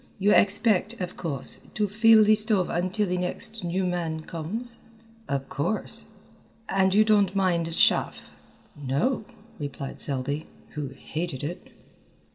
[0.17, 4.79] You expect, of course, to fill the stove until the next new man comes?"
[5.29, 6.05] "Of course."
[6.67, 8.31] "And you don't mind chaff?"
[8.75, 9.25] "No,"
[9.59, 11.69] replied Selby, who hated it.